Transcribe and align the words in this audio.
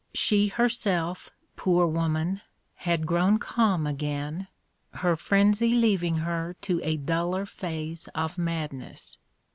She 0.15 0.47
herself, 0.47 1.29
poor 1.55 1.85
woman, 1.85 2.41
had 2.73 3.05
grown 3.05 3.37
calm 3.37 3.85
again, 3.85 4.47
her 4.95 5.15
frenzy 5.15 5.75
leaving 5.75 6.17
her 6.17 6.55
to 6.61 6.81
a 6.83 6.97
duller 6.97 7.45
phase 7.45 8.09
of 8.15 8.35
madness. 8.35 9.19